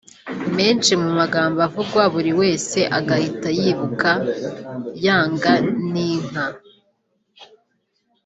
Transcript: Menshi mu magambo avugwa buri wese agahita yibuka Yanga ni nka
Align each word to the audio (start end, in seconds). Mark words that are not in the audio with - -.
Menshi 0.57 0.91
mu 1.01 1.09
magambo 1.19 1.57
avugwa 1.67 2.03
buri 2.13 2.31
wese 2.41 2.79
agahita 2.97 3.49
yibuka 3.59 4.11
Yanga 5.05 5.53
ni 5.91 6.09
nka 6.25 6.47